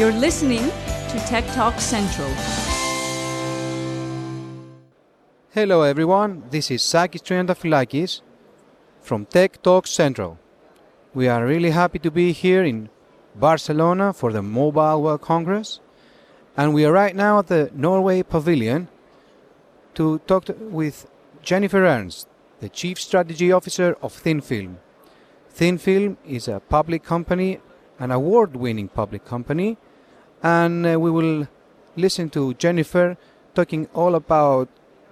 You're 0.00 0.12
listening 0.12 0.64
to 1.10 1.18
Tech 1.26 1.44
Talk 1.48 1.78
Central. 1.78 2.30
Hello 5.50 5.82
everyone, 5.82 6.44
this 6.50 6.70
is 6.70 6.82
Sakis 6.82 7.20
Triantafilakis 7.20 8.22
from 9.02 9.26
Tech 9.26 9.60
Talk 9.60 9.86
Central. 9.86 10.38
We 11.12 11.28
are 11.28 11.44
really 11.44 11.72
happy 11.72 11.98
to 11.98 12.10
be 12.10 12.32
here 12.32 12.64
in 12.64 12.88
Barcelona 13.34 14.14
for 14.14 14.32
the 14.32 14.40
Mobile 14.40 15.02
World 15.02 15.20
Congress 15.20 15.80
and 16.56 16.72
we 16.72 16.86
are 16.86 16.92
right 16.92 17.14
now 17.14 17.40
at 17.40 17.48
the 17.48 17.70
Norway 17.74 18.22
Pavilion 18.22 18.88
to 19.96 20.20
talk 20.20 20.46
to, 20.46 20.54
with 20.54 21.10
Jennifer 21.42 21.84
Ernst, 21.84 22.26
the 22.60 22.70
Chief 22.70 22.98
Strategy 22.98 23.52
Officer 23.52 23.98
of 24.00 24.14
Thin 24.14 24.40
Film. 24.40 24.78
Thin 25.50 25.76
Film 25.76 26.16
is 26.26 26.48
a 26.48 26.58
public 26.58 27.04
company, 27.04 27.60
an 27.98 28.10
award 28.10 28.56
winning 28.56 28.88
public 28.88 29.26
company 29.26 29.76
and 30.42 30.86
uh, 30.86 30.98
we 30.98 31.10
will 31.10 31.48
listen 31.96 32.30
to 32.30 32.54
Jennifer 32.54 33.16
talking 33.54 33.88
all 33.94 34.14
about 34.14 34.68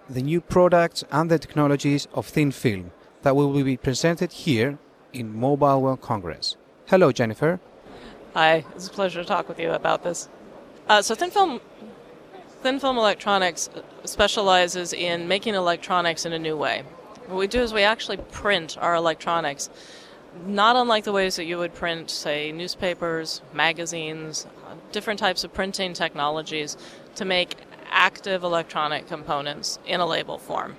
the 0.09 0.23
new 0.23 0.41
products 0.41 1.05
and 1.11 1.31
the 1.31 1.39
technologies 1.39 2.09
of 2.15 2.27
thin 2.27 2.51
film 2.51 2.93
that 3.23 3.37
will 3.37 3.53
be 3.63 3.77
presented 3.77 4.33
here 4.33 4.79
in 5.13 5.35
Mobile 5.35 5.83
World 5.83 6.01
Congress. 6.01 6.57
Hello, 6.87 7.13
Jennifer. 7.13 7.61
Hi, 8.35 8.65
it's 8.75 8.89
a 8.89 8.91
pleasure 8.91 9.23
to 9.23 9.29
talk 9.29 9.49
with 9.49 9.59
you 9.59 9.73
about 9.73 10.05
this. 10.05 10.29
Uh, 10.89 11.03
so, 11.03 11.15
thin 11.15 11.31
film, 11.31 11.61
thin 12.63 12.79
film 12.79 12.97
electronics 12.97 13.69
specializes 14.05 14.93
in 14.93 15.29
making 15.29 15.55
electronics 15.55 16.25
in 16.25 16.33
a 16.33 16.39
new 16.39 16.57
way. 16.57 16.85
What 17.27 17.39
we 17.39 17.47
do 17.47 17.61
is 17.61 17.75
we 17.75 17.83
actually 17.83 18.17
print 18.17 18.79
our 18.81 18.95
electronics 18.95 19.69
not 20.47 20.77
unlike 20.77 21.05
the 21.05 21.13
ways 21.13 21.37
that 21.37 21.45
you 21.45 21.59
would 21.59 21.75
print, 21.75 22.11
say, 22.11 22.53
newspapers, 22.53 23.43
magazines, 23.53 24.47
different 24.93 25.19
types 25.19 25.45
of 25.45 25.53
printing 25.53 25.93
technologies 25.93 26.77
to 27.17 27.25
make 27.25 27.57
active 27.91 28.43
electronic 28.43 29.07
components 29.07 29.79
in 29.87 30.01
a 30.01 30.07
label 30.07 30.39
form. 30.39 30.77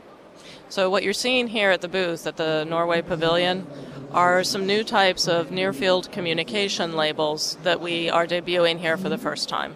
So, 0.69 0.89
what 0.89 1.03
you're 1.03 1.13
seeing 1.13 1.47
here 1.47 1.71
at 1.71 1.81
the 1.81 1.87
booth 1.87 2.27
at 2.27 2.37
the 2.37 2.63
Norway 2.63 3.01
Pavilion 3.01 3.65
are 4.11 4.43
some 4.43 4.65
new 4.65 4.83
types 4.83 5.27
of 5.27 5.51
near 5.51 5.73
field 5.73 6.11
communication 6.11 6.95
labels 6.95 7.57
that 7.63 7.81
we 7.81 8.09
are 8.09 8.25
debuting 8.25 8.79
here 8.79 8.97
for 8.97 9.09
the 9.09 9.17
first 9.17 9.49
time. 9.49 9.75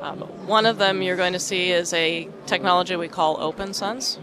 Um, 0.00 0.20
one 0.46 0.66
of 0.66 0.78
them 0.78 1.02
you're 1.02 1.16
going 1.16 1.32
to 1.32 1.38
see 1.38 1.70
is 1.70 1.92
a 1.92 2.28
technology 2.46 2.96
we 2.96 3.08
call 3.08 3.38
OpenSense, 3.38 4.18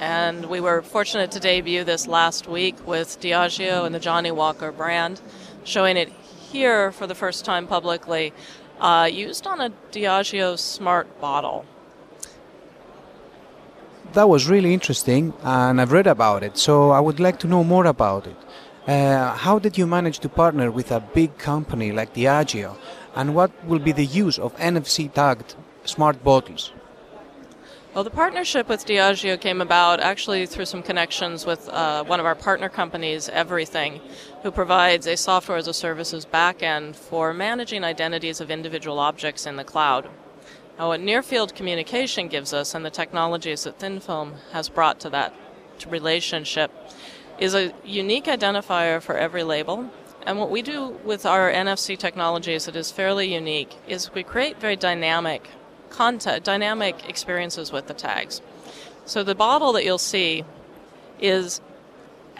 and 0.00 0.46
we 0.46 0.60
were 0.60 0.80
fortunate 0.80 1.30
to 1.30 1.38
debut 1.38 1.84
this 1.84 2.08
last 2.08 2.48
week 2.48 2.74
with 2.86 3.20
Diageo 3.20 3.84
and 3.84 3.94
the 3.94 4.00
Johnnie 4.00 4.30
Walker 4.30 4.72
brand, 4.72 5.20
showing 5.62 5.98
it 5.98 6.08
here 6.50 6.90
for 6.90 7.06
the 7.06 7.14
first 7.14 7.44
time 7.44 7.66
publicly, 7.66 8.32
uh, 8.80 9.08
used 9.12 9.46
on 9.46 9.60
a 9.60 9.70
Diageo 9.92 10.58
smart 10.58 11.20
bottle. 11.20 11.66
That 14.14 14.28
was 14.28 14.48
really 14.48 14.72
interesting, 14.72 15.34
and 15.42 15.78
I've 15.78 15.92
read 15.92 16.06
about 16.06 16.42
it, 16.42 16.56
so 16.56 16.90
I 16.90 17.00
would 17.00 17.20
like 17.20 17.38
to 17.40 17.46
know 17.46 17.62
more 17.62 17.84
about 17.84 18.26
it. 18.26 18.36
Uh, 18.88 19.34
how 19.34 19.58
did 19.58 19.76
you 19.76 19.86
manage 19.86 20.18
to 20.20 20.30
partner 20.30 20.70
with 20.70 20.90
a 20.90 21.00
big 21.00 21.36
company 21.36 21.92
like 21.92 22.14
Diageo, 22.14 22.74
and 23.14 23.34
what 23.34 23.52
will 23.66 23.78
be 23.78 23.92
the 23.92 24.06
use 24.06 24.38
of 24.38 24.56
NFC 24.56 25.12
tagged 25.12 25.54
smart 25.84 26.24
bottles? 26.24 26.72
Well, 27.92 28.04
the 28.04 28.10
partnership 28.10 28.68
with 28.68 28.86
Diageo 28.86 29.40
came 29.40 29.60
about 29.60 29.98
actually 29.98 30.46
through 30.46 30.66
some 30.66 30.80
connections 30.80 31.44
with 31.44 31.68
uh, 31.68 32.04
one 32.04 32.20
of 32.20 32.26
our 32.26 32.36
partner 32.36 32.68
companies, 32.68 33.28
EVRYTHNG, 33.28 34.00
who 34.44 34.52
provides 34.52 35.08
a 35.08 35.16
software 35.16 35.58
as 35.58 35.66
a 35.66 35.74
services 35.74 36.24
backend 36.24 36.94
for 36.94 37.34
managing 37.34 37.82
identities 37.82 38.40
of 38.40 38.48
individual 38.48 39.00
objects 39.00 39.44
in 39.44 39.56
the 39.56 39.64
cloud. 39.64 40.08
Now, 40.78 40.86
what 40.90 41.00
near 41.00 41.20
field 41.20 41.56
communication 41.56 42.28
gives 42.28 42.52
us 42.52 42.76
and 42.76 42.86
the 42.86 42.90
technologies 42.90 43.64
that 43.64 43.80
Thin 43.80 43.98
Film 43.98 44.34
has 44.52 44.68
brought 44.68 45.00
to 45.00 45.10
that 45.10 45.34
relationship 45.88 46.70
is 47.40 47.56
a 47.56 47.74
unique 47.84 48.26
identifier 48.26 49.02
for 49.02 49.18
every 49.18 49.42
label. 49.42 49.90
And 50.22 50.38
what 50.38 50.50
we 50.52 50.62
do 50.62 50.96
with 51.04 51.26
our 51.26 51.50
NFC 51.50 51.98
technologies 51.98 52.66
that 52.66 52.76
is 52.76 52.92
fairly 52.92 53.34
unique 53.34 53.74
is 53.88 54.14
we 54.14 54.22
create 54.22 54.60
very 54.60 54.76
dynamic 54.76 55.48
content, 55.90 56.44
dynamic 56.44 57.08
experiences 57.08 57.72
with 57.72 57.86
the 57.86 57.94
tags. 57.94 58.40
So 59.04 59.22
the 59.22 59.34
bottle 59.34 59.72
that 59.74 59.84
you'll 59.84 59.98
see 59.98 60.44
is 61.20 61.60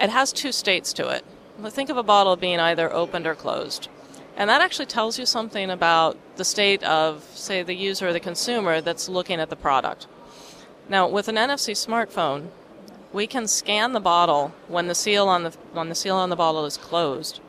it 0.01 0.11
has 0.11 0.33
two 0.33 0.53
states 0.53 0.93
to 0.95 1.09
it. 1.09 1.25
Think 1.69 1.91
of 1.91 1.97
a 1.97 2.03
bottle 2.03 2.37
being 2.37 2.59
either 2.59 2.93
opened 2.93 3.27
or 3.27 3.35
closed. 3.35 3.89
And 4.37 4.49
that 4.49 4.63
actually 4.63 4.87
tells 4.87 5.19
you 5.19 5.27
something 5.27 5.71
about 5.71 6.17
the 6.37 6.45
state 6.45 6.83
of, 6.85 7.25
say, 7.35 7.63
the 7.63 7.75
user 7.75 8.09
or 8.09 8.13
the 8.13 8.21
consumer 8.21 8.81
that's 8.81 9.09
looking 9.09 9.39
at 9.41 9.51
the 9.51 9.57
product. 9.57 10.07
Now, 10.89 11.09
with 11.09 11.29
an 11.29 11.37
NFC 11.37 11.73
smartphone, 11.73 12.49
we 13.13 13.27
can 13.27 13.47
scan 13.47 13.93
the 13.93 14.01
bottle 14.01 14.55
when 14.69 14.87
the 14.87 14.95
seal 14.95 15.29
on 15.29 15.43
the 15.43 15.51
when 15.73 15.89
the 15.89 15.95
seal 15.95 16.17
on 16.17 16.31
the 16.31 16.37
bottle 16.37 16.65
is 16.65 16.77
closed. 16.77 17.41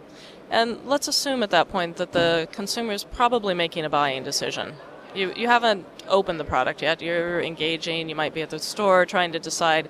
And 0.49 0.79
let's 0.85 1.07
assume 1.07 1.43
at 1.43 1.49
that 1.51 1.69
point 1.69 1.95
that 1.97 2.11
the 2.11 2.47
consumer 2.51 2.91
is 2.91 3.03
probably 3.03 3.53
making 3.53 3.85
a 3.85 3.89
buying 3.89 4.23
decision. 4.23 4.73
You, 5.13 5.33
you 5.35 5.47
haven't 5.47 5.85
opened 6.07 6.39
the 6.39 6.45
product 6.45 6.81
yet. 6.81 7.01
You're 7.01 7.41
engaging. 7.41 8.09
You 8.09 8.15
might 8.15 8.33
be 8.33 8.41
at 8.41 8.49
the 8.49 8.59
store 8.59 9.05
trying 9.05 9.33
to 9.33 9.39
decide 9.39 9.89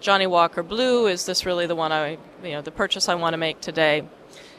Johnnie 0.00 0.26
Walker 0.26 0.62
Blue, 0.62 1.06
is 1.06 1.26
this 1.26 1.44
really 1.44 1.66
the 1.66 1.74
one 1.74 1.90
I, 1.90 2.18
you 2.42 2.52
know, 2.52 2.62
the 2.62 2.70
purchase 2.70 3.08
I 3.08 3.14
want 3.16 3.32
to 3.34 3.38
make 3.38 3.60
today? 3.60 4.04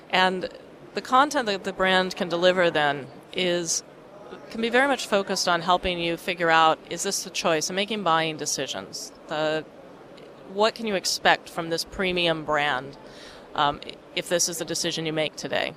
And 0.09 0.49
the 0.95 1.01
content 1.01 1.45
that 1.45 1.63
the 1.63 1.73
brand 1.73 2.15
can 2.15 2.29
deliver 2.29 2.69
then 2.69 3.07
is 3.33 3.83
can 4.51 4.61
be 4.61 4.69
very 4.69 4.87
much 4.87 5.07
focused 5.07 5.47
on 5.47 5.61
helping 5.61 5.99
you 5.99 6.17
figure 6.17 6.49
out 6.49 6.77
is 6.89 7.03
this 7.03 7.23
the 7.23 7.29
choice 7.29 7.69
and 7.69 7.75
making 7.75 8.03
buying 8.03 8.37
decisions. 8.37 9.11
The 9.27 9.65
what 10.53 10.75
can 10.75 10.87
you 10.87 10.95
expect 10.95 11.49
from 11.49 11.69
this 11.69 11.85
premium 11.85 12.43
brand 12.43 12.97
um, 13.55 13.79
if 14.15 14.27
this 14.27 14.49
is 14.49 14.57
the 14.57 14.65
decision 14.65 15.05
you 15.05 15.13
make 15.13 15.35
today? 15.35 15.73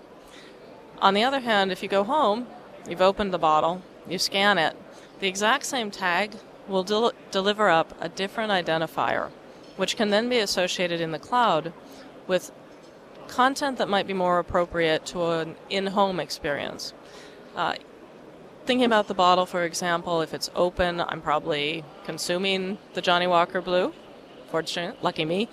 On 0.98 1.14
the 1.14 1.22
other 1.22 1.40
hand, 1.40 1.70
if 1.70 1.82
you 1.82 1.88
go 1.88 2.04
home, 2.04 2.46
you've 2.88 3.02
opened 3.02 3.32
the 3.32 3.38
bottle, 3.38 3.82
you 4.08 4.18
scan 4.18 4.58
it, 4.58 4.76
the 5.20 5.28
exact 5.28 5.64
same 5.64 5.90
tag 5.90 6.32
will 6.68 6.82
del- 6.82 7.12
deliver 7.30 7.68
up 7.68 7.94
a 8.00 8.08
different 8.08 8.50
identifier, 8.50 9.30
which 9.76 9.96
can 9.96 10.10
then 10.10 10.28
be 10.28 10.38
associated 10.38 11.00
in 11.00 11.12
the 11.12 11.18
cloud 11.18 11.72
with 12.26 12.52
content 13.28 13.78
that 13.78 13.88
might 13.88 14.06
be 14.06 14.12
more 14.12 14.38
appropriate 14.38 15.06
to 15.06 15.24
an 15.30 15.56
in 15.70 15.88
home 15.88 16.20
experience. 16.20 16.92
Uh, 17.56 17.74
thinking 18.66 18.84
about 18.84 19.08
the 19.08 19.14
bottle, 19.14 19.46
for 19.46 19.64
example, 19.64 20.20
if 20.22 20.34
it's 20.34 20.50
open, 20.54 21.00
I'm 21.00 21.20
probably 21.20 21.84
consuming 22.04 22.78
the 22.94 23.00
Johnnie 23.00 23.26
Walker 23.26 23.60
Blue. 23.60 23.92
Fortunate, 24.50 25.02
lucky 25.02 25.24
me. 25.24 25.48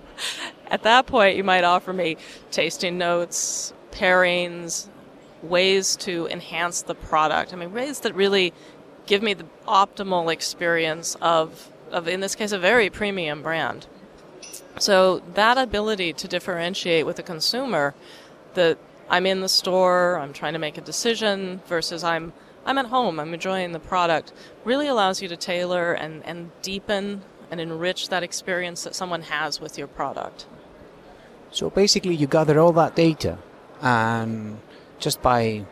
At 0.70 0.82
that 0.82 1.06
point, 1.06 1.36
you 1.36 1.44
might 1.44 1.64
offer 1.64 1.92
me 1.92 2.16
tasting 2.50 2.98
notes, 2.98 3.72
pairings, 3.90 4.88
ways 5.42 5.96
to 5.96 6.26
enhance 6.28 6.82
the 6.82 6.94
product. 6.94 7.52
I 7.52 7.56
mean, 7.56 7.72
ways 7.72 8.00
that 8.00 8.14
really 8.14 8.52
give 9.06 9.22
me 9.22 9.34
the 9.34 9.46
optimal 9.66 10.32
experience 10.32 11.16
of, 11.20 11.70
of 11.90 12.08
in 12.08 12.20
this 12.20 12.34
case, 12.34 12.52
a 12.52 12.58
very 12.58 12.90
premium 12.90 13.42
brand. 13.42 13.86
So 14.78 15.22
that 15.34 15.58
ability 15.58 16.12
to 16.14 16.28
differentiate 16.28 17.06
with 17.06 17.16
the 17.16 17.22
consumer 17.22 17.94
that 18.54 18.78
I'm 19.10 19.26
in 19.26 19.40
the 19.40 19.48
store, 19.48 20.18
I'm 20.18 20.32
trying 20.32 20.52
to 20.52 20.58
make 20.58 20.76
a 20.78 20.82
decision 20.82 21.60
versus 21.66 22.04
I'm 22.04 22.32
I'm 22.66 22.76
at 22.76 22.86
home, 22.86 23.18
I'm 23.18 23.32
enjoying 23.32 23.72
the 23.72 23.78
product, 23.78 24.34
really 24.62 24.88
allows 24.88 25.22
you 25.22 25.28
to 25.28 25.38
tailor 25.38 25.94
and, 25.94 26.22
and 26.26 26.50
deepen 26.60 27.22
and 27.50 27.60
enrich 27.60 28.10
that 28.10 28.22
experience 28.22 28.84
that 28.84 28.94
someone 28.94 29.22
has 29.22 29.58
with 29.58 29.78
your 29.78 29.86
product. 29.86 30.46
So 31.50 31.70
basically 31.70 32.14
you 32.14 32.26
gather 32.26 32.58
all 32.58 32.72
that 32.72 32.94
data 32.94 33.38
and 33.80 34.58
just 34.98 35.22
by 35.22 35.64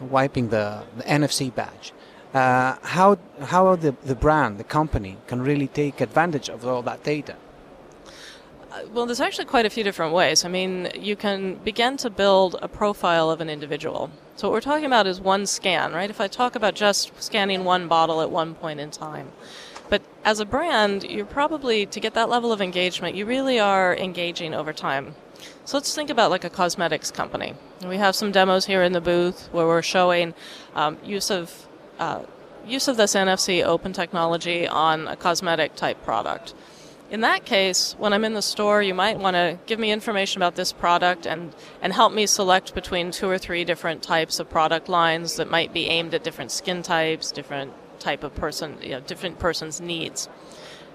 wiping 0.00 0.48
the, 0.48 0.82
the 0.96 1.04
NFC 1.04 1.54
badge. 1.54 1.92
Uh, 2.34 2.76
how 2.82 3.18
how 3.42 3.76
the, 3.76 3.94
the 4.04 4.14
brand, 4.14 4.58
the 4.58 4.64
company, 4.64 5.18
can 5.26 5.42
really 5.42 5.66
take 5.68 6.00
advantage 6.00 6.48
of 6.48 6.66
all 6.66 6.82
that 6.82 7.04
data? 7.04 7.36
Uh, 8.72 8.80
well, 8.94 9.04
there's 9.04 9.20
actually 9.20 9.44
quite 9.44 9.66
a 9.66 9.70
few 9.70 9.84
different 9.84 10.14
ways. 10.14 10.46
I 10.46 10.48
mean, 10.48 10.90
you 10.98 11.14
can 11.14 11.56
begin 11.56 11.98
to 11.98 12.08
build 12.08 12.56
a 12.62 12.68
profile 12.68 13.30
of 13.30 13.42
an 13.42 13.50
individual. 13.50 14.10
So, 14.36 14.48
what 14.48 14.54
we're 14.54 14.62
talking 14.62 14.86
about 14.86 15.06
is 15.06 15.20
one 15.20 15.44
scan, 15.44 15.92
right? 15.92 16.08
If 16.08 16.22
I 16.22 16.26
talk 16.26 16.56
about 16.56 16.74
just 16.74 17.12
scanning 17.22 17.64
one 17.64 17.86
bottle 17.86 18.22
at 18.22 18.30
one 18.30 18.54
point 18.54 18.80
in 18.80 18.90
time. 18.90 19.30
But 19.90 20.00
as 20.24 20.40
a 20.40 20.46
brand, 20.46 21.04
you're 21.04 21.26
probably, 21.26 21.84
to 21.84 22.00
get 22.00 22.14
that 22.14 22.30
level 22.30 22.50
of 22.50 22.62
engagement, 22.62 23.14
you 23.14 23.26
really 23.26 23.60
are 23.60 23.94
engaging 23.94 24.54
over 24.54 24.72
time. 24.72 25.14
So 25.64 25.76
let's 25.76 25.94
think 25.94 26.10
about 26.10 26.30
like 26.30 26.44
a 26.44 26.50
cosmetics 26.50 27.10
company. 27.10 27.54
We 27.86 27.96
have 27.96 28.14
some 28.14 28.32
demos 28.32 28.66
here 28.66 28.82
in 28.82 28.92
the 28.92 29.00
booth 29.00 29.48
where 29.52 29.66
we're 29.66 29.82
showing 29.82 30.34
um, 30.74 30.98
use 31.04 31.30
of 31.30 31.66
uh, 31.98 32.22
use 32.66 32.88
of 32.88 32.96
this 32.96 33.14
NFC 33.14 33.64
open 33.64 33.92
technology 33.92 34.66
on 34.66 35.08
a 35.08 35.16
cosmetic 35.16 35.74
type 35.74 36.02
product. 36.04 36.54
In 37.10 37.20
that 37.20 37.44
case, 37.44 37.94
when 37.98 38.14
I'm 38.14 38.24
in 38.24 38.32
the 38.32 38.40
store, 38.40 38.82
you 38.82 38.94
might 38.94 39.18
want 39.18 39.34
to 39.34 39.58
give 39.66 39.78
me 39.78 39.90
information 39.90 40.40
about 40.40 40.54
this 40.54 40.72
product 40.72 41.26
and, 41.26 41.54
and 41.82 41.92
help 41.92 42.14
me 42.14 42.26
select 42.26 42.74
between 42.74 43.10
two 43.10 43.28
or 43.28 43.36
three 43.36 43.64
different 43.64 44.02
types 44.02 44.40
of 44.40 44.48
product 44.48 44.88
lines 44.88 45.36
that 45.36 45.50
might 45.50 45.74
be 45.74 45.88
aimed 45.88 46.14
at 46.14 46.24
different 46.24 46.50
skin 46.50 46.82
types, 46.82 47.30
different 47.30 47.74
type 47.98 48.24
of 48.24 48.34
person, 48.34 48.78
you 48.80 48.90
know, 48.92 49.00
different 49.00 49.38
person's 49.38 49.78
needs. 49.78 50.26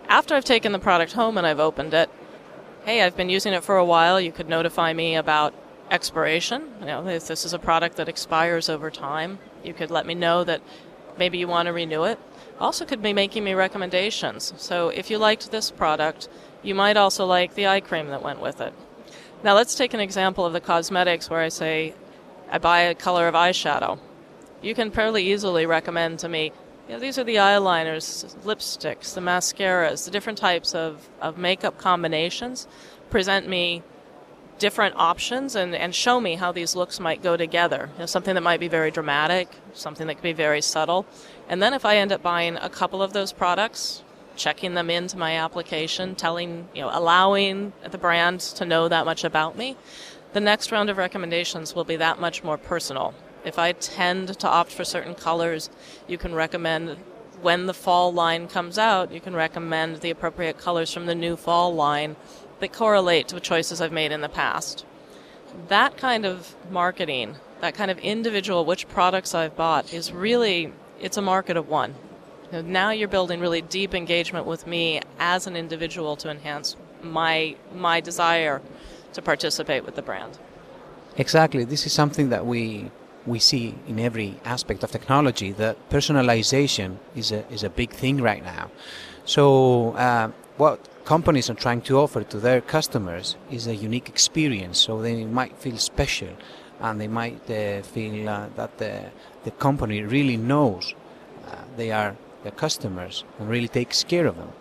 After 0.10 0.34
I've 0.34 0.44
taken 0.44 0.72
the 0.72 0.80
product 0.80 1.14
home 1.14 1.38
and 1.38 1.46
I've 1.46 1.60
opened 1.60 1.94
it, 1.94 2.10
hey, 2.88 3.02
I've 3.02 3.18
been 3.18 3.30
using 3.30 3.52
it 3.52 3.66
for 3.66 3.76
a 3.76 3.84
while, 3.84 4.22
you 4.22 4.32
could 4.32 4.48
notify 4.48 4.94
me 4.94 5.18
about 5.18 5.54
expiration. 5.92 6.72
You 6.80 6.86
know, 6.86 7.08
if 7.08 7.28
this 7.28 7.44
is 7.44 7.52
a 7.52 7.60
product 7.60 7.98
that 7.98 8.08
expires 8.08 8.70
over 8.70 8.90
time, 8.90 9.40
you 9.62 9.74
could 9.74 9.92
let 9.92 10.06
me 10.06 10.16
know 10.16 10.46
that 10.46 10.62
maybe 11.20 11.38
you 11.38 11.50
want 11.50 11.66
to 11.66 11.74
renew 11.74 12.06
it 12.06 12.18
also 12.62 12.86
could 12.86 13.02
be 13.02 13.12
making 13.12 13.44
me 13.44 13.54
recommendations. 13.54 14.54
So 14.56 14.88
if 14.88 15.10
you 15.10 15.18
liked 15.18 15.52
this 15.52 15.70
product, 15.70 16.30
you 16.64 16.74
might 16.76 16.96
also 16.96 17.26
like 17.26 17.56
the 17.56 17.68
eye 17.68 17.82
cream 17.82 18.08
that 18.08 18.24
went 18.24 18.42
with 18.42 18.62
it. 18.62 18.74
Now 19.44 19.54
let's 19.54 19.76
take 19.76 19.94
an 19.94 20.00
example 20.00 20.46
of 20.46 20.54
the 20.54 20.62
cosmetics 20.62 21.30
where 21.30 21.42
I 21.42 21.50
say 21.50 21.94
I 22.50 22.58
buy 22.58 22.80
a 22.80 22.96
color 22.96 23.28
of 23.28 23.36
eyeshadow. 23.36 24.00
You 24.62 24.74
can 24.74 24.92
fairly 24.92 25.30
easily 25.30 25.66
recommend 25.66 26.20
to 26.20 26.30
me, 26.30 26.54
know, 26.94 27.00
these 27.00 27.18
are 27.18 27.24
the 27.24 27.36
eyeliners, 27.36 28.36
lipsticks, 28.44 29.14
the 29.14 29.22
mascaras, 29.22 30.06
the 30.06 30.12
different 30.12 30.38
types 30.38 30.74
of, 30.74 31.10
of 31.22 31.38
makeup 31.38 31.78
combinations. 31.78 32.68
Present 33.10 33.48
me 33.48 33.84
different 34.60 34.96
options 34.96 35.56
and, 35.56 35.76
and 35.76 35.94
show 35.94 36.20
me 36.20 36.36
how 36.36 36.52
these 36.52 36.76
looks 36.76 37.00
might 37.00 37.22
go 37.22 37.38
together. 37.38 37.90
You 37.94 38.00
know, 38.00 38.06
something 38.06 38.36
that 38.36 38.42
might 38.42 38.60
be 38.60 38.68
very 38.68 38.92
dramatic, 38.92 39.50
something 39.74 40.08
that 40.08 40.16
could 40.16 40.24
be 40.24 40.34
very 40.34 40.62
subtle. 40.62 41.06
And 41.50 41.62
then 41.62 41.74
if 41.74 41.86
I 41.86 41.98
end 41.98 42.12
up 42.12 42.22
buying 42.24 42.58
a 42.58 42.70
couple 42.70 43.02
of 43.04 43.14
those 43.14 43.32
products, 43.32 44.04
checking 44.36 44.74
them 44.74 44.90
into 44.90 45.18
my 45.18 45.36
application, 45.36 46.16
telling, 46.16 46.70
you 46.74 46.82
know, 46.82 46.90
allowing 46.92 47.74
the 47.90 47.98
brand 47.98 48.40
to 48.40 48.66
know 48.66 48.88
that 48.88 49.06
much 49.06 49.24
about 49.24 49.58
me, 49.58 49.76
the 50.34 50.40
next 50.40 50.72
round 50.72 50.90
of 50.90 50.98
recommendations 50.98 51.76
will 51.76 51.84
be 51.84 51.96
that 51.96 52.20
much 52.20 52.44
more 52.44 52.58
personal. 52.58 53.14
If 53.48 53.58
I 53.58 53.72
tend 53.72 54.38
to 54.40 54.48
opt 54.48 54.74
for 54.74 54.84
certain 54.84 55.16
colors, 55.16 55.70
you 56.06 56.18
can 56.18 56.36
recommend 56.36 56.98
when 57.42 57.66
the 57.66 57.74
fall 57.74 58.12
line 58.12 58.50
comes 58.50 58.78
out, 58.78 59.10
you 59.14 59.22
can 59.22 59.34
recommend 59.34 60.02
the 60.02 60.10
appropriate 60.10 60.58
colors 60.58 60.92
from 60.92 61.06
the 61.06 61.16
new 61.16 61.38
fall 61.38 61.74
line 61.74 62.18
that 62.60 62.74
correlate 62.74 63.30
to 63.30 63.40
choices 63.40 63.80
I've 63.80 63.94
made 63.94 64.12
in 64.12 64.20
the 64.20 64.28
past. 64.28 64.86
That 65.70 65.96
kind 65.96 66.26
of 66.26 66.58
marketing, 66.70 67.38
that 67.62 67.74
kind 67.74 67.90
of 67.90 67.98
individual 68.00 68.66
which 68.66 68.90
products 68.90 69.34
I've 69.34 69.56
bought 69.56 69.94
is 69.94 70.12
really 70.12 70.74
it's 71.00 71.16
a 71.16 71.22
market 71.22 71.56
of 71.56 71.70
one. 71.70 71.96
Now 72.52 72.90
you're 72.90 73.08
building 73.08 73.40
really 73.40 73.62
deep 73.62 73.96
engagement 73.96 74.46
with 74.46 74.68
me 74.68 75.00
as 75.20 75.48
an 75.48 75.56
individual 75.56 76.18
to 76.18 76.30
enhance 76.30 76.76
my 77.02 77.56
my 77.74 78.02
desire 78.02 78.62
to 79.14 79.22
participate 79.22 79.86
with 79.86 79.96
the 79.96 80.02
brand. 80.02 80.38
Exactly. 81.16 81.64
This 81.64 81.86
is 81.86 81.94
something 81.94 82.28
that 82.28 82.46
we 82.46 82.92
we 83.28 83.40
see 83.40 83.76
in 83.88 84.00
every 84.00 84.40
aspect 84.46 84.84
of 84.84 84.92
technology. 84.92 85.52
That 85.52 85.76
personalization 85.90 86.98
is 87.16 87.32
a 87.32 87.42
is 87.54 87.64
a 87.64 87.70
big 87.70 87.92
thing 87.92 88.22
right 88.22 88.44
now. 88.44 88.72
So 89.26 89.92
uh, 89.94 90.32
what 90.58 90.80
companies 91.06 91.50
are 91.50 91.60
trying 91.66 91.82
to 91.82 92.00
offer 92.00 92.24
to 92.24 92.40
their 92.40 92.62
customers 92.62 93.36
is 93.52 93.68
a 93.68 93.76
unique 93.76 94.10
experience. 94.10 94.80
So 94.80 95.02
they 95.02 95.26
might 95.26 95.58
feel 95.58 95.78
special, 95.78 96.34
and 96.80 97.00
they 97.02 97.08
might 97.08 97.50
uh, 97.50 97.82
feel 97.82 98.30
uh, 98.30 98.48
that 98.56 98.78
the 98.78 99.12
the 99.44 99.52
company 99.52 100.02
really 100.02 100.38
knows 100.38 100.96
uh, 101.48 101.56
they 101.76 101.92
are 101.92 102.16
their 102.44 102.52
customers 102.52 103.24
and 103.40 103.50
really 103.50 103.68
takes 103.68 104.04
care 104.04 104.28
of 104.28 104.36
them. 104.38 104.52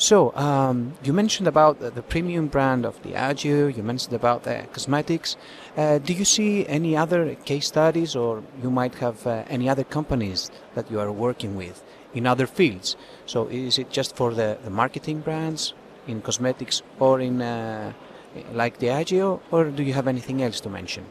So 0.00 0.34
um, 0.34 0.94
you 1.04 1.12
mentioned 1.12 1.46
about 1.46 1.78
the, 1.78 1.90
the, 1.90 2.00
premium 2.00 2.46
brand 2.46 2.86
of 2.86 3.02
Diageo. 3.02 3.76
You 3.76 3.82
mentioned 3.82 4.14
about 4.14 4.44
the 4.44 4.66
cosmetics. 4.72 5.36
Uh, 5.76 5.98
do 5.98 6.14
you 6.14 6.24
see 6.24 6.66
any 6.66 6.96
other 6.96 7.34
case 7.34 7.66
studies, 7.66 8.16
or 8.16 8.42
you 8.62 8.70
might 8.70 8.94
have 8.94 9.26
uh, 9.26 9.44
any 9.50 9.68
other 9.68 9.84
companies 9.84 10.50
that 10.74 10.90
you 10.90 10.98
are 10.98 11.12
working 11.12 11.54
with 11.54 11.84
in 12.14 12.26
other 12.26 12.46
fields? 12.46 12.96
So 13.26 13.48
is 13.48 13.78
it 13.78 13.90
just 13.90 14.16
for 14.16 14.32
the, 14.32 14.56
the 14.64 14.70
marketing 14.70 15.20
brands 15.20 15.74
in 16.06 16.22
cosmetics 16.22 16.80
or 16.98 17.20
in 17.20 17.42
uh, 17.42 17.92
like 18.54 18.78
Diageo, 18.78 19.40
or 19.50 19.64
do 19.64 19.82
you 19.82 19.92
have 19.92 20.08
anything 20.08 20.42
else 20.42 20.60
to 20.60 20.70
mention? 20.70 21.04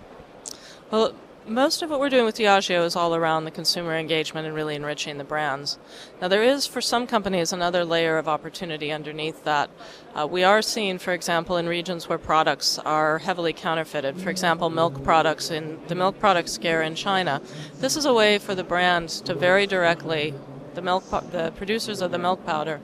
Well, 0.90 1.14
most 1.50 1.82
of 1.82 1.90
what 1.90 2.00
we're 2.00 2.10
doing 2.10 2.26
with 2.26 2.38
Diageo 2.38 2.86
is 2.86 2.96
all 2.96 3.16
around 3.16 3.44
the 3.44 3.52
consumer 3.52 3.96
engagement 3.98 4.46
and 4.46 4.56
really 4.56 4.76
enriching 4.76 5.18
the 5.18 5.24
brands. 5.24 5.80
Now, 6.22 6.28
there 6.28 6.44
is 6.44 6.68
for 6.68 6.82
some 6.82 7.08
companies 7.08 7.52
another 7.52 7.84
layer 7.84 8.18
of 8.18 8.28
opportunity 8.28 8.92
underneath 8.92 9.44
that. 9.44 9.70
Uh, 10.14 10.28
we 10.28 10.44
are 10.44 10.62
seeing, 10.62 11.00
for 11.00 11.14
example, 11.14 11.58
in 11.58 11.68
regions 11.68 12.08
where 12.08 12.18
products 12.18 12.78
are 12.80 13.20
heavily 13.20 13.54
counterfeited, 13.54 14.22
for 14.22 14.30
example, 14.30 14.70
milk 14.70 15.04
products 15.04 15.50
in 15.50 15.80
the 15.88 15.96
milk 15.96 16.20
product 16.20 16.50
scare 16.50 16.82
in 16.82 16.96
China. 16.96 17.42
This 17.76 17.98
is 17.98 18.06
a 18.06 18.14
way 18.14 18.38
for 18.38 18.54
the 18.54 18.64
brands 18.64 19.20
to 19.22 19.34
very 19.34 19.66
directly, 19.66 20.34
the 20.76 20.82
milk, 20.82 21.10
the 21.32 21.52
producers 21.56 22.02
of 22.02 22.12
the 22.12 22.20
milk 22.20 22.46
powder, 22.46 22.80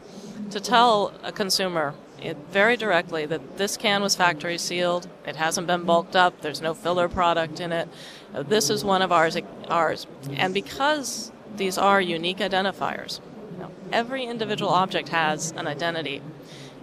to 0.50 0.59
tell 0.59 1.13
a 1.23 1.31
consumer 1.31 1.94
it 2.21 2.38
very 2.51 2.77
directly 2.77 3.25
that 3.25 3.57
this 3.57 3.77
can 3.77 4.01
was 4.01 4.15
factory 4.15 4.57
sealed, 4.57 5.07
it 5.25 5.35
hasn't 5.35 5.67
been 5.67 5.83
bulked 5.83 6.15
up, 6.15 6.41
there's 6.41 6.62
no 6.62 6.73
filler 6.73 7.07
product 7.07 7.59
in 7.59 7.71
it, 7.71 7.89
uh, 8.33 8.44
this 8.44 8.69
is 8.69 8.83
one 8.83 9.01
of 9.01 9.12
ours, 9.12 9.38
ours. 9.67 10.07
And 10.33 10.53
because 10.53 11.31
these 11.56 11.77
are 11.77 12.01
unique 12.01 12.38
identifiers, 12.38 13.19
you 13.53 13.59
know, 13.59 13.71
every 13.91 14.25
individual 14.25 14.71
object 14.71 15.09
has 15.09 15.51
an 15.51 15.67
identity. 15.67 16.21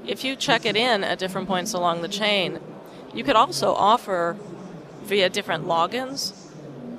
If 0.07 0.25
you 0.25 0.37
check 0.37 0.67
it 0.67 0.77
in 0.77 1.05
at 1.05 1.19
different 1.19 1.49
points 1.49 1.73
along 1.73 2.03
the 2.03 2.09
chain, 2.09 2.61
you 3.15 3.25
could 3.25 3.37
also 3.37 3.75
offer 3.75 4.37
via 5.05 5.29
different 5.29 5.67
logins 5.67 6.33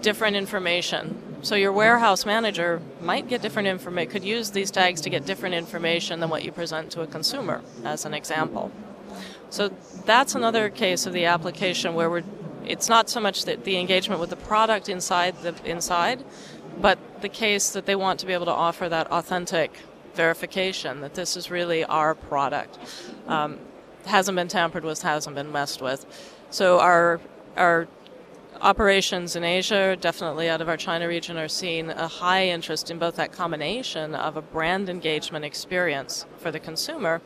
different 0.03 0.35
information. 0.35 1.22
So 1.43 1.55
your 1.55 1.73
warehouse 1.73 2.25
manager 2.25 2.81
might 3.01 3.27
get 3.27 3.41
different 3.41 3.67
information, 3.67 4.11
could 4.11 4.23
use 4.23 4.51
these 4.51 4.71
tags 4.71 5.01
to 5.01 5.09
get 5.09 5.25
different 5.25 5.55
information 5.55 6.21
than 6.21 6.29
what 6.29 6.45
you 6.45 6.53
present 6.53 6.89
to 6.91 7.01
a 7.01 7.07
consumer, 7.07 7.61
as 7.83 8.05
an 8.05 8.13
example. 8.13 8.71
So 9.49 9.69
that's 10.05 10.35
another 10.35 10.69
case 10.69 11.05
of 11.05 11.11
the 11.11 11.25
application 11.25 11.93
where 11.93 12.09
we're 12.09 12.23
it's 12.65 12.87
not 12.87 13.09
so 13.09 13.19
much 13.19 13.43
that 13.43 13.65
the 13.65 13.77
engagement 13.77 14.21
with 14.21 14.29
the 14.29 14.37
product 14.37 14.87
inside 14.87 15.35
the 15.41 15.53
inside, 15.69 16.23
but 16.79 16.97
the 17.21 17.27
case 17.27 17.71
that 17.71 17.85
they 17.85 17.95
want 17.95 18.21
to 18.21 18.25
be 18.25 18.31
able 18.31 18.45
to 18.45 18.51
offer 18.51 18.87
that 18.87 19.11
authentic 19.11 19.79
verification 20.13 21.01
that 21.01 21.13
this 21.13 21.35
is 21.35 21.51
really 21.51 21.83
our 21.83 22.15
product. 22.15 22.77
Um, 23.27 23.59
hasn't 24.05 24.37
been 24.37 24.47
tampered 24.47 24.85
with, 24.85 25.01
hasn't 25.01 25.35
been 25.35 25.51
messed 25.51 25.81
with. 25.81 26.05
So 26.51 26.79
our 26.79 27.19
our 27.57 27.89
operations 28.63 29.35
in 29.35 29.43
Asia, 29.43 29.95
definitely 29.99 30.49
out 30.49 30.61
of 30.61 30.69
our 30.69 30.77
China 30.77 31.07
region, 31.07 31.37
are 31.37 31.49
seeing 31.49 31.89
a 31.89 32.07
high 32.07 32.47
interest 32.47 32.89
in 32.89 32.97
both 32.97 33.17
that 33.17 33.31
combination 33.31 34.15
of 34.15 34.37
a 34.37 34.41
brand 34.41 34.89
engagement 34.89 35.45
experience 35.45 36.25
for 36.37 36.49
the 36.49 36.59
consumer 36.59 37.21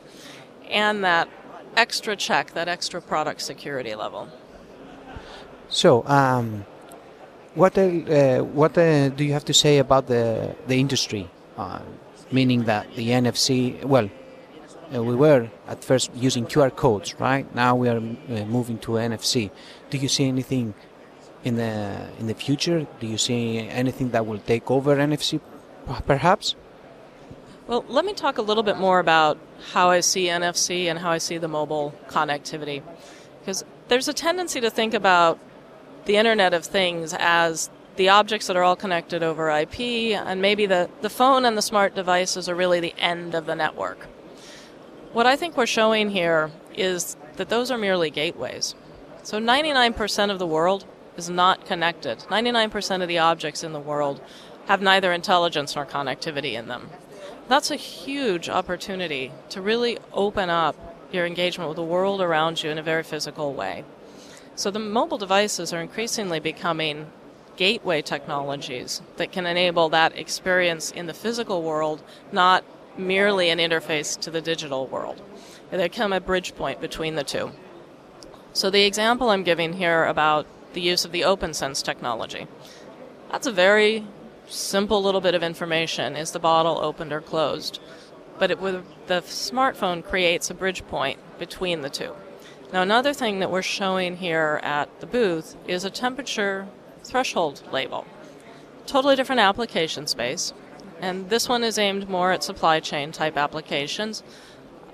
and 0.69 1.03
that 1.03 1.29
extra 1.75 2.15
check, 2.15 2.53
that 2.53 2.67
extra 2.67 3.01
product 3.01 3.41
security 3.41 3.93
level. 3.95 4.27
So, 5.69 6.05
um, 6.07 6.65
what 7.53 7.77
uh, 7.77 8.39
what 8.41 8.77
uh, 8.77 9.09
do 9.09 9.23
you 9.23 9.33
have 9.33 9.45
to 9.45 9.53
say 9.53 9.77
about 9.77 10.07
the 10.07 10.55
the 10.67 10.79
industry? 10.79 11.29
Uh, 11.57 11.79
meaning 12.31 12.65
that 12.65 12.93
the 12.95 13.09
NFC, 13.09 13.83
well, 13.83 14.09
uh, 14.93 15.01
we 15.01 15.15
were 15.15 15.49
at 15.67 15.83
first 15.83 16.11
using 16.13 16.45
QR 16.45 16.75
codes, 16.75 17.19
right? 17.19 17.45
Now 17.55 17.75
we 17.75 17.89
are 17.89 17.97
uh, 17.97 18.45
moving 18.45 18.77
to 18.79 18.91
NFC. 18.91 19.49
Do 19.89 19.97
you 19.97 20.07
see 20.07 20.25
anything 20.27 20.73
in 21.43 21.55
the 21.55 22.07
in 22.19 22.27
the 22.27 22.33
future? 22.33 22.87
Do 22.99 23.07
you 23.07 23.17
see 23.17 23.59
anything 23.59 24.11
that 24.11 24.25
will 24.25 24.39
take 24.39 24.69
over 24.69 24.95
NFC, 24.95 25.39
perhaps? 26.05 26.55
Well, 27.67 27.83
let 27.89 28.05
me 28.05 28.13
talk 28.13 28.37
a 28.37 28.41
little 28.41 28.63
bit 28.63 28.77
more 28.77 28.99
about 28.99 29.37
how 29.73 29.89
I 29.89 29.99
see 29.99 30.27
NFC 30.27 30.85
and 30.85 30.99
how 30.99 31.11
I 31.11 31.17
see 31.17 31.37
the 31.37 31.49
mobile 31.49 31.93
connectivity, 32.07 32.81
because 33.39 33.65
there's 33.89 34.07
a 34.07 34.13
tendency 34.13 34.61
to 34.61 34.69
think 34.69 34.93
about 34.93 35.37
the 36.05 36.15
Internet 36.15 36.53
of 36.53 36.65
Things 36.65 37.13
as 37.19 37.69
the 37.97 38.09
objects 38.09 38.47
that 38.47 38.55
are 38.55 38.63
all 38.63 38.75
connected 38.75 39.23
over 39.23 39.49
IP, 39.49 39.79
and 40.15 40.41
maybe 40.41 40.65
the, 40.65 40.89
the 41.01 41.09
phone 41.09 41.43
and 41.43 41.57
the 41.57 41.61
smart 41.61 41.95
devices 41.95 42.47
are 42.47 42.55
really 42.55 42.79
the 42.79 42.95
end 42.97 43.35
of 43.35 43.45
the 43.45 43.55
network. 43.55 44.05
What 45.11 45.25
I 45.25 45.35
think 45.35 45.57
we're 45.57 45.65
showing 45.65 46.11
here 46.11 46.51
is 46.75 47.17
that 47.35 47.49
those 47.49 47.71
are 47.71 47.77
merely 47.77 48.09
gateways. 48.09 48.75
So 49.23 49.39
99% 49.39 50.31
of 50.31 50.39
the 50.39 50.47
world 50.47 50.85
is 51.17 51.29
not 51.29 51.65
connected. 51.65 52.19
99% 52.29 53.01
of 53.01 53.07
the 53.07 53.17
objects 53.17 53.63
in 53.63 53.73
the 53.73 53.79
world 53.79 54.21
have 54.67 54.81
neither 54.81 55.11
intelligence 55.11 55.75
nor 55.75 55.85
connectivity 55.85 56.53
in 56.53 56.67
them. 56.67 56.89
That's 57.47 57.71
a 57.71 57.75
huge 57.75 58.49
opportunity 58.49 59.31
to 59.49 59.61
really 59.61 59.97
open 60.13 60.49
up 60.49 60.75
your 61.11 61.25
engagement 61.25 61.69
with 61.69 61.77
the 61.77 61.83
world 61.83 62.21
around 62.21 62.61
you 62.61 62.69
in 62.69 62.77
a 62.77 62.83
very 62.83 63.03
physical 63.03 63.53
way. 63.53 63.85
So 64.55 64.71
the 64.71 64.79
mobile 64.79 65.17
devices 65.17 65.71
are 65.73 65.81
increasingly 65.81 66.39
becoming 66.39 67.07
gateway 67.55 68.01
technologies 68.01 69.01
that 69.15 69.31
can 69.31 69.45
enable 69.45 69.89
that 69.89 70.17
experience 70.17 70.91
in 70.91 71.07
the 71.07 71.13
physical 71.13 71.63
world, 71.63 72.03
not 72.31 72.63
merely 72.97 73.49
an 73.49 73.59
interface 73.59 74.19
to 74.19 74.31
the 74.31 74.41
digital 74.41 74.87
world. 74.87 75.21
They 75.71 75.77
become 75.77 76.13
a 76.13 76.19
bridge 76.19 76.55
point 76.55 76.81
between 76.81 77.15
the 77.15 77.23
two. 77.23 77.51
So 78.53 78.69
the 78.69 78.85
example 78.85 79.29
I'm 79.29 79.43
giving 79.43 79.73
here 79.73 80.05
about 80.05 80.47
the 80.77 80.83
use 80.83 81.05
of 81.05 81.11
the 81.11 81.21
OpenSense 81.21 81.83
technology. 81.83 82.45
That's 83.31 83.47
a 83.47 83.51
very 83.51 84.05
simple 84.47 85.01
little 85.01 85.21
bit 85.21 85.33
of 85.33 85.41
information. 85.41 86.15
Is 86.15 86.33
the 86.33 86.39
bottle 86.39 86.77
opened 86.77 87.11
or 87.11 87.19
closed? 87.19 87.79
But 88.37 88.51
it, 88.51 88.61
the 88.61 89.21
smartphone 89.21 90.05
creates 90.05 90.51
a 90.51 90.53
bridge 90.53 90.85
point 90.87 91.17
between 91.39 91.81
the 91.81 91.89
two. 91.89 92.13
Now, 92.71 92.83
another 92.83 93.11
thing 93.11 93.39
that 93.39 93.49
we're 93.49 93.63
showing 93.63 94.17
here 94.17 94.59
at 94.61 94.87
the 94.99 95.07
booth 95.07 95.55
is 95.67 95.83
a 95.83 95.89
temperature 95.89 96.67
threshold 97.03 97.63
label. 97.71 98.05
Totally 98.85 99.15
different 99.15 99.41
application 99.41 100.05
space, 100.05 100.53
and 101.01 101.27
this 101.31 101.49
one 101.49 101.63
is 101.63 101.79
aimed 101.79 102.07
more 102.07 102.31
at 102.33 102.43
supply 102.43 102.79
chain 102.81 103.11
type 103.11 103.35
applications, 103.35 104.21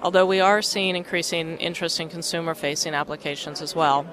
although 0.02 0.26
we 0.26 0.40
are 0.40 0.62
seeing 0.62 0.96
increasing 0.96 1.58
interest 1.58 2.00
in 2.00 2.08
consumer 2.08 2.56
facing 2.56 2.94
applications 2.94 3.62
as 3.62 3.76
well. 3.76 4.06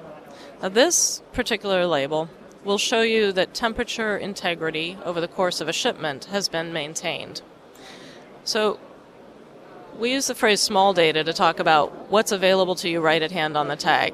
Now, 0.61 0.69
this 0.69 1.23
particular 1.33 1.87
label 1.87 2.29
will 2.63 2.77
show 2.77 3.01
you 3.01 3.31
that 3.31 3.55
temperature 3.55 4.15
integrity 4.15 4.97
over 5.03 5.19
the 5.19 5.27
course 5.27 5.59
of 5.59 5.67
a 5.67 5.73
shipment 5.73 6.25
has 6.25 6.47
been 6.49 6.71
maintained. 6.71 7.41
So, 8.43 8.79
we 9.97 10.11
use 10.11 10.27
the 10.27 10.35
phrase 10.35 10.61
small 10.61 10.93
data 10.93 11.23
to 11.23 11.33
talk 11.33 11.59
about 11.59 12.11
what's 12.11 12.31
available 12.31 12.75
to 12.75 12.89
you 12.89 13.01
right 13.01 13.21
at 13.21 13.31
hand 13.31 13.57
on 13.57 13.67
the 13.67 13.75
tag. 13.75 14.13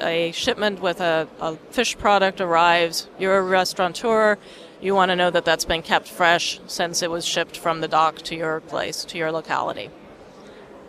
A 0.00 0.30
shipment 0.32 0.80
with 0.80 1.00
a, 1.00 1.28
a 1.40 1.56
fish 1.70 1.98
product 1.98 2.40
arrives, 2.40 3.08
you're 3.18 3.38
a 3.38 3.42
restaurateur, 3.42 4.38
you 4.80 4.94
want 4.94 5.10
to 5.10 5.16
know 5.16 5.30
that 5.30 5.44
that's 5.44 5.64
been 5.64 5.82
kept 5.82 6.08
fresh 6.08 6.60
since 6.66 7.02
it 7.02 7.10
was 7.10 7.24
shipped 7.24 7.56
from 7.56 7.80
the 7.80 7.88
dock 7.88 8.16
to 8.22 8.36
your 8.36 8.60
place, 8.60 9.04
to 9.06 9.18
your 9.18 9.32
locality. 9.32 9.90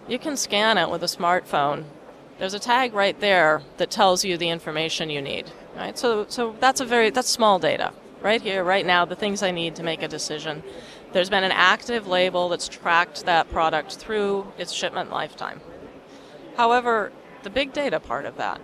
You 0.07 0.19
can 0.19 0.37
scan 0.37 0.77
it 0.77 0.89
with 0.89 1.01
a 1.01 1.07
smartphone. 1.07 1.85
There's 2.37 2.53
a 2.53 2.59
tag 2.59 2.93
right 2.93 3.19
there 3.19 3.61
that 3.77 3.89
tells 3.89 4.25
you 4.25 4.37
the 4.37 4.49
information 4.49 5.09
you 5.09 5.21
need. 5.21 5.51
Right? 5.75 5.97
So, 5.97 6.25
so 6.27 6.55
that's 6.59 6.81
a 6.81 6.85
very 6.85 7.09
that's 7.09 7.29
small 7.29 7.59
data. 7.59 7.93
Right 8.21 8.41
here, 8.41 8.63
right 8.63 8.85
now, 8.85 9.05
the 9.05 9.15
things 9.15 9.43
I 9.43 9.51
need 9.51 9.75
to 9.75 9.83
make 9.83 10.01
a 10.01 10.07
decision. 10.07 10.63
There's 11.13 11.29
been 11.29 11.43
an 11.43 11.51
active 11.51 12.07
label 12.07 12.49
that's 12.49 12.67
tracked 12.67 13.25
that 13.25 13.49
product 13.51 13.95
through 13.95 14.51
its 14.57 14.73
shipment 14.73 15.11
lifetime. 15.11 15.61
However, 16.57 17.11
the 17.43 17.49
big 17.49 17.71
data 17.71 17.99
part 17.99 18.25
of 18.25 18.37
that 18.37 18.59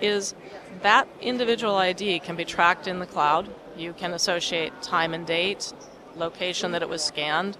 is 0.00 0.34
that 0.82 1.08
individual 1.20 1.76
ID 1.76 2.20
can 2.20 2.36
be 2.36 2.44
tracked 2.44 2.86
in 2.86 2.98
the 2.98 3.06
cloud. 3.06 3.52
You 3.76 3.92
can 3.92 4.12
associate 4.12 4.80
time 4.82 5.14
and 5.14 5.26
date, 5.26 5.72
location 6.16 6.72
that 6.72 6.82
it 6.82 6.88
was 6.88 7.02
scanned. 7.02 7.56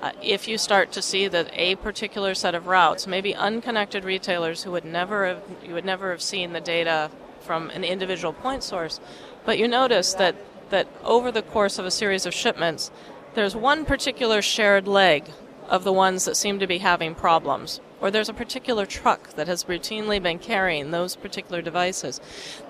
Uh, 0.00 0.12
if 0.22 0.46
you 0.46 0.56
start 0.56 0.92
to 0.92 1.02
see 1.02 1.26
that 1.26 1.50
a 1.52 1.74
particular 1.76 2.34
set 2.34 2.54
of 2.54 2.66
routes, 2.66 3.06
maybe 3.06 3.34
unconnected 3.34 4.04
retailers 4.04 4.62
who 4.62 4.70
would 4.70 4.84
never 4.84 5.26
have 5.26 5.42
you 5.64 5.74
would 5.74 5.84
never 5.84 6.10
have 6.10 6.22
seen 6.22 6.52
the 6.52 6.60
data 6.60 7.10
from 7.40 7.70
an 7.70 7.82
individual 7.82 8.32
point 8.32 8.62
source, 8.62 9.00
but 9.44 9.58
you 9.58 9.66
notice 9.66 10.14
that 10.14 10.36
that 10.70 10.86
over 11.02 11.32
the 11.32 11.42
course 11.42 11.78
of 11.78 11.86
a 11.86 11.90
series 11.90 12.26
of 12.26 12.34
shipments, 12.34 12.90
there's 13.34 13.56
one 13.56 13.84
particular 13.84 14.40
shared 14.40 14.86
leg 14.86 15.24
of 15.68 15.82
the 15.82 15.92
ones 15.92 16.24
that 16.24 16.36
seem 16.36 16.58
to 16.60 16.66
be 16.66 16.78
having 16.78 17.14
problems, 17.14 17.80
or 18.00 18.10
there's 18.10 18.28
a 18.28 18.34
particular 18.34 18.86
truck 18.86 19.34
that 19.34 19.48
has 19.48 19.64
routinely 19.64 20.22
been 20.22 20.38
carrying 20.38 20.90
those 20.90 21.16
particular 21.16 21.62
devices. 21.62 22.20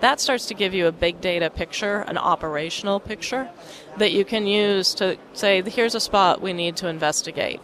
That 0.01 0.21
starts 0.21 0.47
to 0.47 0.55
give 0.55 0.75
you 0.75 0.87
a 0.87 0.93
big 0.93 1.21
data 1.21 1.51
picture, 1.51 2.01
an 2.03 2.19
operational 2.19 3.01
picture, 3.01 3.51
that 3.99 4.13
you 4.13 4.25
can 4.25 4.47
use 4.47 4.95
to 4.95 5.19
say, 5.33 5.63
here's 5.63 5.95
a 5.95 6.01
spot 6.01 6.41
we 6.41 6.53
need 6.53 6.77
to 6.77 6.89
investigate. 6.89 7.61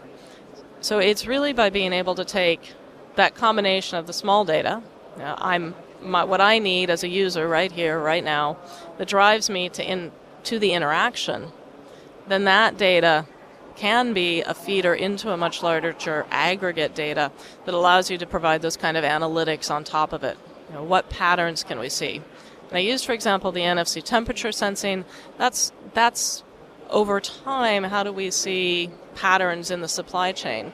So 0.80 0.98
it's 0.98 1.26
really 1.26 1.52
by 1.52 1.70
being 1.70 1.92
able 1.92 2.14
to 2.16 2.24
take 2.24 2.74
that 3.16 3.34
combination 3.34 3.98
of 3.98 4.06
the 4.06 4.12
small 4.12 4.44
data. 4.44 4.82
I'm 5.18 5.74
my, 6.02 6.24
what 6.24 6.40
I 6.40 6.58
need 6.58 6.90
as 6.90 7.02
a 7.02 7.08
user 7.08 7.48
right 7.48 7.72
here, 7.72 7.98
right 7.98 8.22
now, 8.22 8.58
that 8.98 9.08
drives 9.08 9.48
me 9.48 9.70
to 9.70 9.82
in 9.82 10.12
to 10.42 10.58
the 10.58 10.72
interaction 10.72 11.50
then 12.26 12.44
that 12.44 12.76
data 12.76 13.26
can 13.76 14.12
be 14.12 14.42
a 14.42 14.54
feeder 14.54 14.94
into 14.94 15.30
a 15.32 15.36
much 15.36 15.62
larger 15.62 16.26
aggregate 16.30 16.94
data 16.94 17.32
that 17.64 17.74
allows 17.74 18.10
you 18.10 18.18
to 18.18 18.26
provide 18.26 18.62
those 18.62 18.76
kind 18.76 18.96
of 18.96 19.04
analytics 19.04 19.70
on 19.70 19.84
top 19.84 20.12
of 20.12 20.22
it. 20.24 20.38
You 20.68 20.76
know, 20.76 20.84
what 20.84 21.10
patterns 21.10 21.64
can 21.64 21.78
we 21.78 21.88
see? 21.88 22.22
And 22.68 22.78
I 22.78 22.80
used, 22.80 23.04
for 23.04 23.12
example, 23.12 23.52
the 23.52 23.60
NFC 23.60 24.02
temperature 24.02 24.52
sensing. 24.52 25.04
That's 25.38 25.72
that's 25.92 26.42
over 26.90 27.20
time. 27.20 27.84
How 27.84 28.02
do 28.02 28.12
we 28.12 28.30
see 28.30 28.90
patterns 29.14 29.70
in 29.70 29.80
the 29.80 29.88
supply 29.88 30.32
chain? 30.32 30.72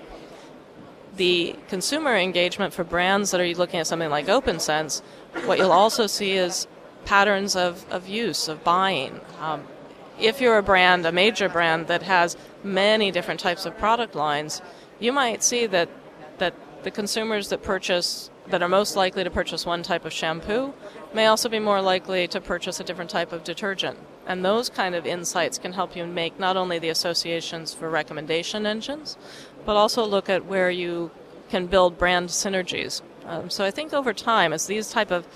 The 1.17 1.57
consumer 1.69 2.17
engagement 2.17 2.73
for 2.73 2.85
brands 2.85 3.31
that 3.33 3.41
are 3.41 3.55
looking 3.55 3.81
at 3.81 3.87
something 3.87 4.11
like 4.11 4.27
OpenSense, 4.27 5.03
what 5.45 5.59
you'll 5.59 5.73
also 5.73 6.07
see 6.07 6.33
is 6.33 6.67
patterns 7.05 7.57
of, 7.57 7.85
of 7.91 8.09
use, 8.09 8.49
of 8.49 8.63
buying. 8.63 9.21
Um, 9.41 9.65
if 10.19 10.41
you're 10.41 10.59
a 10.59 10.63
brand, 10.63 11.07
a 11.07 11.13
major 11.13 11.49
brand 11.49 11.87
that 11.89 12.03
has 12.03 12.37
many 12.65 13.11
different 13.11 13.41
types 13.41 13.67
of 13.67 13.77
product 13.79 14.15
lines, 14.15 14.63
you 14.99 15.13
might 15.13 15.43
see 15.43 15.67
that 15.67 15.89
that 16.39 16.55
the 16.83 16.91
consumers 16.91 17.49
that 17.49 17.63
purchase 17.63 18.31
that 18.49 18.63
are 18.63 18.69
most 18.69 18.97
likely 18.97 19.23
to 19.23 19.31
purchase 19.31 19.65
one 19.67 19.83
type 19.83 20.05
of 20.05 20.13
shampoo 20.13 20.73
may 21.15 21.27
also 21.27 21.49
be 21.49 21.59
more 21.59 21.81
likely 21.81 22.27
to 22.29 22.41
purchase 22.41 22.81
a 22.81 22.85
different 22.85 23.11
type 23.11 23.33
of 23.33 23.45
detergent. 23.45 23.99
And 24.27 24.45
those 24.45 24.69
kind 24.69 24.95
of 24.95 25.07
insights 25.07 25.59
can 25.59 25.73
help 25.73 25.97
you 25.97 26.07
make 26.07 26.39
not 26.39 26.57
only 26.57 26.79
the 26.79 26.89
associations 26.89 27.75
for 27.75 27.89
recommendation 27.89 28.67
engines, 28.67 29.17
but 29.65 29.77
also 29.77 30.05
look 30.05 30.29
at 30.29 30.47
where 30.47 30.71
you 30.71 31.11
can 31.49 31.67
build 31.67 31.99
brand 31.99 32.29
synergies. 32.29 33.03
Um, 33.27 33.51
so 33.51 33.65
I 33.65 33.71
think 33.71 33.93
over 33.93 34.13
time, 34.13 34.53
as 34.53 34.67
these 34.67 34.91
type 34.91 35.11
of 35.11 35.27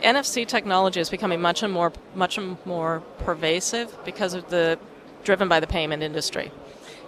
NFC 0.00 0.46
technology 0.46 1.00
is 1.00 1.10
becoming 1.10 1.40
much 1.40 1.62
and 1.62 1.72
more 1.72 1.92
much 2.14 2.36
and 2.38 2.58
more 2.66 3.02
pervasive 3.18 3.96
because 4.04 4.34
of 4.34 4.48
the 4.50 4.78
driven 5.24 5.48
by 5.48 5.60
the 5.60 5.66
payment 5.66 6.02
industry. 6.02 6.50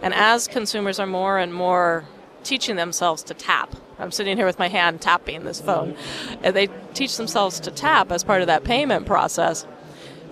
And 0.02 0.12
as 0.14 0.48
consumers 0.48 0.98
are 0.98 1.06
more 1.06 1.38
and 1.38 1.54
more 1.54 2.04
teaching 2.42 2.76
themselves 2.76 3.22
to 3.24 3.34
tap, 3.34 3.74
I'm 3.98 4.10
sitting 4.10 4.36
here 4.36 4.46
with 4.46 4.58
my 4.58 4.68
hand 4.68 5.00
tapping 5.00 5.44
this 5.44 5.60
phone, 5.60 5.96
and 6.42 6.54
they 6.54 6.68
teach 6.94 7.16
themselves 7.16 7.60
to 7.60 7.70
tap 7.70 8.10
as 8.10 8.24
part 8.24 8.40
of 8.40 8.48
that 8.48 8.64
payment 8.64 9.06
process. 9.06 9.66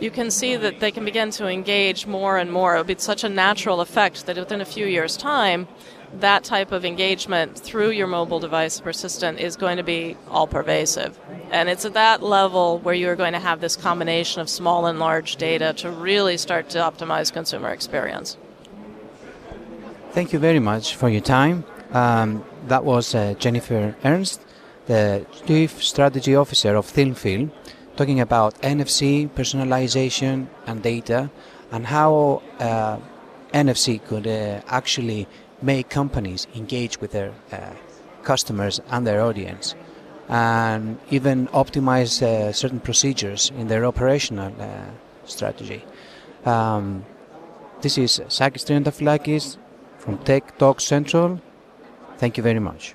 You 0.01 0.11
can 0.11 0.31
see 0.31 0.57
that 0.57 0.81
they 0.81 0.91
can 0.91 1.05
begin 1.05 1.31
to 1.33 1.47
engage 1.47 2.07
more 2.07 2.37
and 2.37 2.53
more. 2.53 2.75
It 2.75 2.79
would 2.79 2.87
be 2.89 2.97
such 2.99 3.23
a 3.23 3.29
natural 3.29 3.81
effect 3.81 4.27
that 4.27 4.37
within 4.37 4.61
a 4.61 4.65
few 4.65 4.87
years' 4.87 5.17
time, 5.17 5.69
that 6.21 6.45
type 6.45 6.73
of 6.73 6.85
engagement 6.85 7.59
through 7.59 7.90
your 7.90 8.07
mobile 8.07 8.40
device 8.40 8.81
persistent 8.81 9.40
is 9.40 9.57
going 9.57 9.76
to 9.78 9.83
be 9.83 10.16
all 10.28 10.47
pervasive. 10.47 11.19
And 11.50 11.69
it's 11.69 11.85
at 11.85 11.95
that 11.95 12.23
level 12.23 12.78
where 12.78 12.95
you're 12.95 13.16
going 13.16 13.33
to 13.33 13.38
have 13.38 13.61
this 13.61 13.76
combination 13.76 14.40
of 14.40 14.49
small 14.49 14.87
and 14.87 14.99
large 14.99 15.37
data 15.37 15.73
to 15.78 15.90
really 15.90 16.37
start 16.37 16.69
to 16.71 16.78
optimize 16.78 17.33
consumer 17.33 17.71
experience. 17.71 18.37
Thank 20.11 20.33
you 20.33 20.38
very 20.38 20.61
much 20.61 20.95
for 20.97 21.09
your 21.09 21.23
time. 21.23 21.64
Um, 21.92 22.45
that 22.69 22.85
was 22.85 23.14
uh, 23.14 23.35
Jennifer 23.38 23.97
Ernst, 24.04 24.40
the 24.87 25.26
Chief 25.47 25.83
Strategy 25.83 26.35
Officer 26.35 26.75
of 26.76 26.87
ThinFilm, 26.87 27.50
talking 27.97 28.21
about 28.21 28.61
NFC, 28.62 29.28
personalization, 29.28 30.49
and 30.66 30.83
data, 30.83 31.31
and 31.71 31.87
how 31.87 32.42
uh, 32.59 32.99
NFC 33.52 34.04
could 34.04 34.26
uh, 34.26 34.61
actually 34.66 35.26
make 35.62 35.88
companies 35.88 36.47
engage 36.54 37.00
with 37.00 37.12
their 37.12 37.33
uh, 37.52 37.71
customers 38.23 38.81
and 38.90 39.07
their 39.07 39.23
audience 39.23 39.75
and 40.28 40.99
even 41.11 41.47
optimize 41.49 42.23
uh, 42.23 42.52
certain 42.52 42.81
procedures 42.81 43.50
in 43.57 43.69
their 43.69 43.85
operational 43.85 44.52
uh, 44.61 44.66
strategy. 45.25 45.85
Um, 46.45 47.04
this 47.81 47.99
is 47.99 48.21
Sakis 48.28 48.64
Triantafylakis 48.64 49.57
from 49.99 50.19
Tech 50.19 50.59
Talk 50.59 50.81
Central. 50.81 51.40
Thank 52.19 52.37
you 52.37 52.42
very 52.42 52.61
much. 52.61 52.95